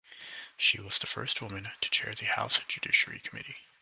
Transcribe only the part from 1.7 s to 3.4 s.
to chair the House Judiciary